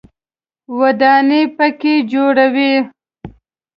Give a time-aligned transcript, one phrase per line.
[0.79, 2.73] ودانۍ په کې جوړوي.